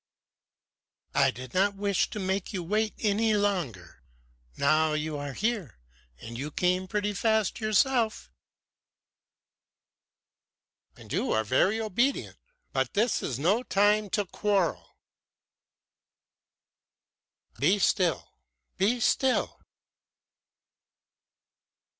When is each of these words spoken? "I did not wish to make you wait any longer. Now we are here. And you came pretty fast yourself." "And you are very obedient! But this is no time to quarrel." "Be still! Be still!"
"I 1.13 1.29
did 1.29 1.53
not 1.53 1.75
wish 1.75 2.09
to 2.09 2.17
make 2.19 2.53
you 2.53 2.63
wait 2.63 2.95
any 2.97 3.35
longer. 3.35 4.01
Now 4.57 4.93
we 4.93 5.07
are 5.11 5.33
here. 5.33 5.77
And 6.19 6.39
you 6.39 6.49
came 6.49 6.87
pretty 6.87 7.13
fast 7.13 7.59
yourself." 7.59 8.31
"And 10.97 11.13
you 11.13 11.31
are 11.33 11.43
very 11.43 11.79
obedient! 11.79 12.39
But 12.73 12.95
this 12.95 13.21
is 13.21 13.37
no 13.37 13.61
time 13.61 14.09
to 14.17 14.25
quarrel." 14.25 14.95
"Be 17.59 17.77
still! 17.77 18.33
Be 18.77 18.99
still!" 18.99 19.61